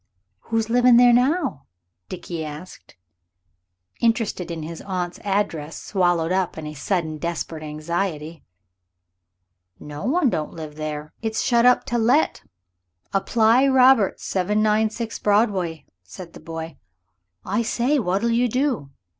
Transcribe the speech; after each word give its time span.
"Who's 0.49 0.67
livin' 0.67 0.97
there 0.97 1.13
now?" 1.13 1.67
Dickie 2.09 2.43
asked, 2.43 2.95
interest 3.99 4.41
in 4.41 4.63
his 4.63 4.81
aunt's 4.81 5.19
address 5.19 5.79
swallowed 5.79 6.31
up 6.31 6.57
in 6.57 6.65
a 6.65 6.73
sudden 6.73 7.19
desperate 7.19 7.61
anxiety. 7.61 8.43
"No 9.79 10.05
one 10.05 10.31
don't 10.31 10.55
live 10.55 10.73
there. 10.75 11.13
It's 11.21 11.43
shut 11.43 11.67
up 11.67 11.83
to 11.83 11.99
let 11.99 12.41
apply 13.13 13.67
Roberts 13.67 14.25
796 14.25 15.19
Broadway," 15.19 15.85
said 16.01 16.33
the 16.33 16.39
boy. 16.39 16.77
"I 17.45 17.61
say, 17.61 17.99
what'll 17.99 18.31
you 18.31 18.47
do?" 18.47 18.89